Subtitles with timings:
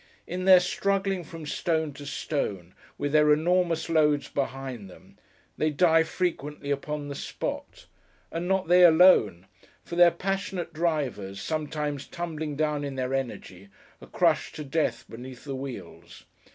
[0.25, 5.19] In their struggling from stone to stone, with their enormous loads behind them,
[5.59, 7.85] they die frequently upon the spot;
[8.31, 9.45] and not they alone;
[9.83, 13.69] for their passionate drivers, sometimes tumbling down in their energy,
[14.01, 16.23] are crushed to death beneath the wheels.